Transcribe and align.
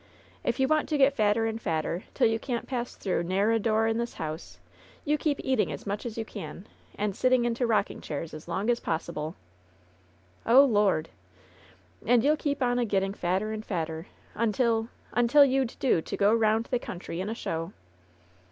"If 0.43 0.59
you 0.59 0.67
want 0.67 0.89
to 0.89 0.97
get 0.97 1.13
fatter 1.15 1.45
and 1.45 1.61
fatter, 1.61 2.05
till 2.15 2.25
you 2.27 2.39
can't 2.39 2.65
pass 2.65 2.95
through 2.95 3.21
ne'er 3.21 3.51
a 3.51 3.59
door 3.59 3.85
in 3.85 3.99
this 3.99 4.15
house, 4.15 4.57
you 5.05 5.15
keep 5.15 5.39
eating 5.43 5.71
as 5.71 5.85
much 5.85 6.07
as 6.07 6.17
you 6.17 6.25
can, 6.25 6.65
and 6.95 7.15
sitting 7.15 7.45
into 7.45 7.67
rocking 7.67 7.99
diairs 8.01 8.33
as 8.33 8.47
long 8.47 8.71
as 8.71 8.79
possible!" 8.79 9.35
"Oh, 10.47 10.65
Lord!" 10.65 11.09
"And 12.03 12.23
you'll 12.23 12.35
keep 12.35 12.63
on 12.63 12.79
a 12.79 12.83
getting 12.85 13.13
fatter 13.13 13.51
and 13.53 13.63
fatter, 13.63 14.07
until— 14.33 14.87
^until 15.15 15.47
you'd 15.47 15.75
do 15.79 16.01
to 16.01 16.17
go 16.17 16.33
round 16.33 16.65
the 16.71 16.79
country 16.79 17.21
in 17.21 17.29
a 17.29 17.35
show." 17.35 17.71